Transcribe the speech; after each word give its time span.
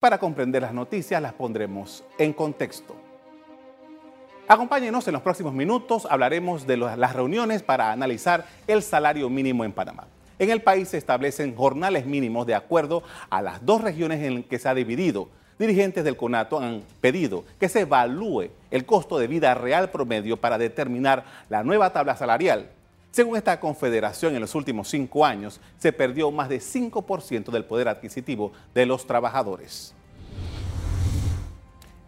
Para 0.00 0.18
comprender 0.18 0.62
las 0.62 0.72
noticias 0.72 1.20
las 1.20 1.32
pondremos 1.32 2.04
en 2.18 2.32
contexto. 2.32 2.94
Acompáñenos 4.46 5.08
en 5.08 5.12
los 5.12 5.22
próximos 5.22 5.52
minutos, 5.52 6.06
hablaremos 6.08 6.68
de 6.68 6.76
las 6.76 7.16
reuniones 7.16 7.64
para 7.64 7.90
analizar 7.90 8.46
el 8.68 8.84
salario 8.84 9.28
mínimo 9.28 9.64
en 9.64 9.72
Panamá. 9.72 10.06
En 10.38 10.50
el 10.50 10.62
país 10.62 10.90
se 10.90 10.98
establecen 10.98 11.56
jornales 11.56 12.06
mínimos 12.06 12.46
de 12.46 12.54
acuerdo 12.54 13.02
a 13.28 13.42
las 13.42 13.66
dos 13.66 13.80
regiones 13.80 14.22
en 14.22 14.44
que 14.44 14.60
se 14.60 14.68
ha 14.68 14.74
dividido. 14.74 15.30
Dirigentes 15.58 16.04
del 16.04 16.16
CONATO 16.16 16.60
han 16.60 16.84
pedido 17.00 17.44
que 17.58 17.68
se 17.68 17.80
evalúe 17.80 18.50
el 18.70 18.86
costo 18.86 19.18
de 19.18 19.26
vida 19.26 19.52
real 19.56 19.90
promedio 19.90 20.36
para 20.36 20.58
determinar 20.58 21.24
la 21.48 21.64
nueva 21.64 21.92
tabla 21.92 22.14
salarial. 22.14 22.70
Según 23.10 23.36
esta 23.36 23.58
confederación, 23.58 24.34
en 24.34 24.40
los 24.40 24.54
últimos 24.54 24.88
cinco 24.88 25.24
años 25.24 25.60
se 25.78 25.92
perdió 25.92 26.30
más 26.30 26.48
de 26.48 26.60
5% 26.60 27.50
del 27.50 27.64
poder 27.64 27.88
adquisitivo 27.88 28.52
de 28.74 28.86
los 28.86 29.06
trabajadores. 29.06 29.94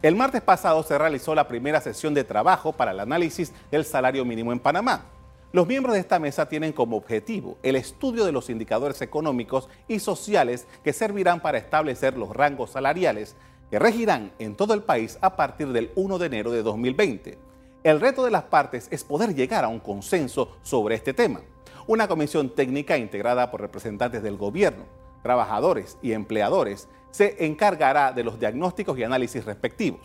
El 0.03 0.17
martes 0.17 0.41
pasado 0.41 0.83
se 0.83 0.97
realizó 0.97 1.35
la 1.35 1.49
primera 1.49 1.81
sesión 1.81 2.15
de 2.15 2.25
trabajo 2.25 2.73
para 2.73 2.93
el 2.93 3.01
análisis 3.01 3.53
del 3.71 3.85
salario 3.85 4.25
mínimo 4.25 4.53
en 4.53 4.61
Panamá. 4.61 5.05
Los 5.53 5.67
miembros 5.67 5.95
de 5.95 6.01
esta 6.01 6.19
mesa 6.19 6.49
tienen 6.49 6.73
como 6.73 6.97
objetivo 6.97 7.59
el 7.63 7.77
estudio 7.77 8.25
de 8.25 8.33
los 8.33 8.49
indicadores 8.51 9.03
económicos 9.03 9.69
y 9.89 9.99
sociales 9.99 10.67
que 10.85 10.93
servirán 10.93 11.41
para 11.41 11.59
establecer 11.59 12.17
los 12.17 12.35
rangos 12.35 12.71
salariales 12.71 13.35
que 13.71 13.79
regirán 13.79 14.33
en 14.39 14.55
todo 14.55 14.75
el 14.75 14.83
país 14.83 15.19
a 15.21 15.37
partir 15.37 15.69
del 15.69 15.91
1 15.97 16.19
de 16.19 16.27
enero 16.27 16.53
de 16.53 16.63
2020. 16.63 17.50
El 17.83 17.99
reto 17.99 18.23
de 18.23 18.31
las 18.31 18.43
partes 18.43 18.89
es 18.91 19.05
poder 19.05 19.35
llegar 19.35 19.65
a 19.65 19.69
un 19.69 19.81
consenso 19.81 20.59
sobre 20.63 20.95
este 20.97 21.15
tema. 21.15 21.41
Una 21.87 22.09
comisión 22.09 22.51
técnica 22.51 22.99
integrada 22.99 23.51
por 23.51 23.63
representantes 23.63 24.23
del 24.23 24.37
gobierno, 24.37 24.85
trabajadores 25.23 25.97
y 26.03 26.13
empleadores 26.13 26.89
se 27.11 27.47
encargará 27.47 28.13
de 28.13 28.23
los 28.23 28.39
diagnósticos 28.39 28.99
y 28.99 29.03
análisis 29.05 29.47
respectivos. 29.47 30.01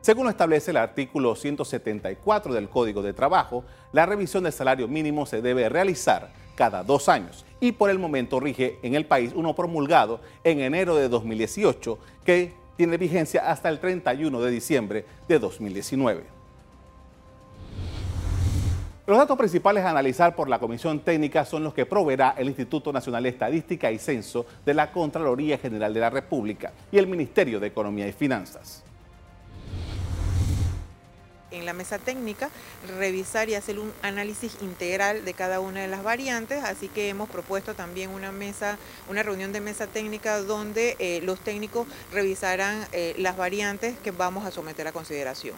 Según 0.00 0.24
lo 0.24 0.30
establece 0.30 0.70
el 0.70 0.78
artículo 0.78 1.36
174 1.36 2.54
del 2.54 2.70
Código 2.70 3.02
de 3.02 3.12
Trabajo, 3.12 3.64
la 3.92 4.06
revisión 4.06 4.44
del 4.44 4.54
salario 4.54 4.88
mínimo 4.88 5.26
se 5.26 5.42
debe 5.42 5.68
realizar 5.68 6.32
cada 6.54 6.82
dos 6.82 7.10
años 7.10 7.44
y 7.60 7.72
por 7.72 7.90
el 7.90 7.98
momento 7.98 8.40
rige 8.40 8.78
en 8.82 8.94
el 8.94 9.04
país 9.04 9.32
uno 9.34 9.54
promulgado 9.54 10.22
en 10.42 10.60
enero 10.60 10.96
de 10.96 11.10
2018 11.10 11.98
que 12.24 12.54
tiene 12.78 12.96
vigencia 12.96 13.50
hasta 13.50 13.68
el 13.68 13.78
31 13.78 14.40
de 14.40 14.50
diciembre 14.50 15.04
de 15.28 15.38
2019. 15.38 16.39
Los 19.10 19.18
datos 19.18 19.36
principales 19.36 19.84
a 19.84 19.90
analizar 19.90 20.36
por 20.36 20.48
la 20.48 20.60
Comisión 20.60 21.00
Técnica 21.00 21.44
son 21.44 21.64
los 21.64 21.74
que 21.74 21.84
proveerá 21.84 22.36
el 22.38 22.46
Instituto 22.46 22.92
Nacional 22.92 23.24
de 23.24 23.30
Estadística 23.30 23.90
y 23.90 23.98
Censo 23.98 24.46
de 24.64 24.72
la 24.72 24.92
Contraloría 24.92 25.58
General 25.58 25.92
de 25.92 25.98
la 25.98 26.10
República 26.10 26.70
y 26.92 26.98
el 26.98 27.08
Ministerio 27.08 27.58
de 27.58 27.66
Economía 27.66 28.06
y 28.06 28.12
Finanzas 28.12 28.84
en 31.50 31.66
la 31.66 31.72
mesa 31.72 31.98
técnica, 31.98 32.50
revisar 32.98 33.48
y 33.48 33.54
hacer 33.54 33.78
un 33.78 33.92
análisis 34.02 34.56
integral 34.60 35.24
de 35.24 35.34
cada 35.34 35.60
una 35.60 35.80
de 35.80 35.88
las 35.88 36.02
variantes, 36.02 36.62
así 36.64 36.88
que 36.88 37.08
hemos 37.08 37.28
propuesto 37.28 37.74
también 37.74 38.10
una 38.10 38.32
mesa, 38.32 38.78
una 39.08 39.22
reunión 39.22 39.52
de 39.52 39.60
mesa 39.60 39.86
técnica 39.86 40.40
donde 40.40 40.96
eh, 40.98 41.20
los 41.22 41.40
técnicos 41.40 41.86
revisarán 42.12 42.86
eh, 42.92 43.14
las 43.18 43.36
variantes 43.36 43.98
que 43.98 44.10
vamos 44.10 44.46
a 44.46 44.50
someter 44.50 44.86
a 44.86 44.92
consideración. 44.92 45.56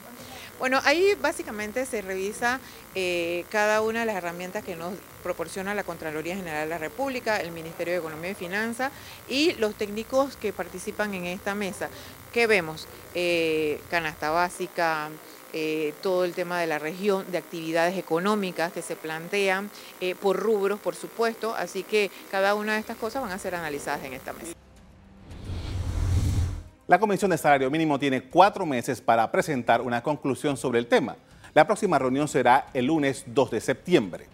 Bueno, 0.59 0.81
ahí 0.85 1.17
básicamente 1.21 1.85
se 1.87 2.03
revisa 2.03 2.61
eh, 2.95 3.45
cada 3.51 3.81
una 3.81 4.01
de 4.01 4.07
las 4.07 4.15
herramientas 4.15 4.63
que 4.63 4.77
nos 4.77 4.95
proporciona 5.23 5.75
la 5.75 5.83
Contraloría 5.83 6.37
General 6.37 6.69
de 6.69 6.69
la 6.69 6.79
República, 6.79 7.39
el 7.39 7.51
Ministerio 7.51 7.95
de 7.95 7.99
Economía 7.99 8.31
y 8.31 8.35
Finanzas 8.35 8.93
y 9.29 9.55
los 9.55 9.75
técnicos 9.75 10.37
que 10.37 10.53
participan 10.53 11.15
en 11.15 11.27
esta 11.27 11.55
mesa. 11.55 11.89
¿Qué 12.33 12.47
vemos? 12.47 12.87
canasta 13.91 14.31
básica, 14.31 15.11
eh, 15.53 15.95
todo 16.03 16.25
el 16.25 16.33
tema 16.35 16.59
de 16.61 16.67
la 16.67 16.79
región, 16.79 17.25
de 17.31 17.39
actividades 17.39 17.97
económicas 17.99 18.73
que 18.73 18.83
se 18.83 18.97
plantean 18.97 19.71
eh, 20.01 20.15
por 20.15 20.39
rubros, 20.39 20.81
por 20.81 20.95
supuesto, 20.95 21.55
así 21.55 21.83
que 21.83 22.11
cada 22.31 22.55
una 22.55 22.75
de 22.75 22.81
estas 22.81 22.97
cosas 22.97 23.23
van 23.23 23.33
a 23.33 23.39
ser 23.39 23.55
analizadas 23.55 24.05
en 24.05 24.15
esta 24.15 24.33
mesa. 24.33 24.53
La 26.89 26.99
Comisión 26.99 27.31
de 27.31 27.39
Salario 27.39 27.71
Mínimo 27.71 27.99
tiene 27.99 28.23
cuatro 28.23 28.67
meses 28.67 29.01
para 29.01 29.31
presentar 29.31 29.81
una 29.81 30.03
conclusión 30.03 30.57
sobre 30.57 30.79
el 30.79 30.87
tema. 30.87 31.17
La 31.55 31.67
próxima 31.67 31.99
reunión 31.99 32.29
será 32.29 32.69
el 32.75 32.87
lunes 32.87 33.25
2 33.27 33.51
de 33.51 33.61
septiembre. 33.61 34.27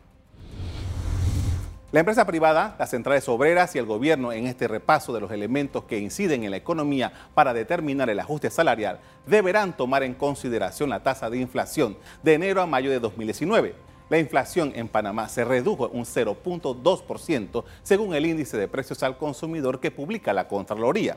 La 1.90 2.00
empresa 2.00 2.26
privada, 2.26 2.76
las 2.78 2.90
centrales 2.90 3.26
obreras 3.30 3.74
y 3.74 3.78
el 3.78 3.86
gobierno 3.86 4.30
en 4.30 4.46
este 4.46 4.68
repaso 4.68 5.14
de 5.14 5.20
los 5.20 5.30
elementos 5.30 5.84
que 5.84 5.98
inciden 5.98 6.44
en 6.44 6.50
la 6.50 6.58
economía 6.58 7.14
para 7.32 7.54
determinar 7.54 8.10
el 8.10 8.20
ajuste 8.20 8.50
salarial 8.50 9.00
deberán 9.24 9.74
tomar 9.74 10.02
en 10.02 10.12
consideración 10.12 10.90
la 10.90 11.02
tasa 11.02 11.30
de 11.30 11.38
inflación 11.38 11.96
de 12.22 12.34
enero 12.34 12.60
a 12.60 12.66
mayo 12.66 12.90
de 12.90 13.00
2019. 13.00 13.74
La 14.10 14.18
inflación 14.18 14.72
en 14.74 14.86
Panamá 14.88 15.30
se 15.30 15.46
redujo 15.46 15.88
un 15.88 16.04
0.2% 16.04 17.64
según 17.82 18.14
el 18.14 18.26
índice 18.26 18.58
de 18.58 18.68
precios 18.68 19.02
al 19.02 19.16
consumidor 19.16 19.80
que 19.80 19.90
publica 19.90 20.34
la 20.34 20.46
Contraloría. 20.46 21.16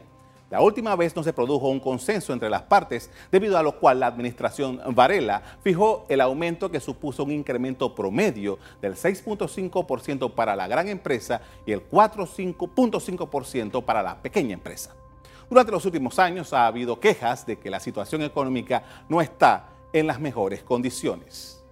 La 0.52 0.60
última 0.62 0.98
vez 0.98 1.16
no 1.16 1.24
se 1.24 1.32
produjo 1.32 1.70
un 1.70 1.80
consenso 1.80 2.34
entre 2.34 2.50
las 2.50 2.64
partes, 2.64 3.10
debido 3.32 3.58
a 3.58 3.64
lo 3.64 3.80
cual 3.80 4.02
la 4.02 4.08
administración 4.08 4.82
Varela 4.94 5.42
fijó 5.64 6.06
el 6.10 6.20
aumento 6.20 6.70
que 6.70 6.82
supuso 6.82 7.24
un 7.24 7.32
incremento 7.32 7.96
promedio 7.96 8.60
del 8.82 8.96
6.5% 8.96 10.34
para 10.34 10.58
la 10.58 10.68
gran 10.68 10.90
empresa 10.90 11.40
y 11.66 11.72
el 11.72 11.90
4.5% 11.90 13.86
para 13.86 14.04
la 14.04 14.22
pequeña 14.22 14.54
empresa. 14.54 14.94
Durante 15.50 15.72
los 15.72 15.86
últimos 15.86 16.20
años 16.20 16.52
ha 16.52 16.68
habido 16.68 17.00
quejas 17.00 17.46
de 17.46 17.58
que 17.58 17.70
la 17.70 17.80
situación 17.80 18.22
económica 18.22 18.84
no 19.08 19.22
está 19.22 19.70
en 19.94 20.06
las 20.06 20.20
mejores 20.20 20.64
condiciones. 20.64 21.64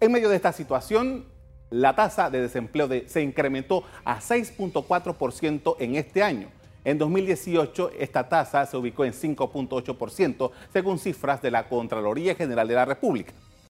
En 0.00 0.10
medio 0.10 0.30
de 0.30 0.36
esta 0.36 0.54
situación, 0.54 1.26
la 1.68 1.94
tasa 1.94 2.30
de 2.30 2.40
desempleo 2.40 2.88
se 3.06 3.20
incrementó 3.20 3.84
a 4.02 4.18
6.4% 4.18 5.76
en 5.78 5.96
este 5.96 6.22
año 6.22 6.48
en 6.84 6.98
2018, 6.98 7.92
esta 7.98 8.28
tasa 8.28 8.64
se 8.66 8.76
ubicó 8.76 9.04
en 9.04 9.12
5.8%, 9.12 10.50
según 10.72 10.98
cifras 10.98 11.42
de 11.42 11.50
la 11.50 11.68
Contraloría 11.68 12.34
General 12.34 12.66
de 12.66 12.74
la 12.74 12.84
República. 12.84 13.32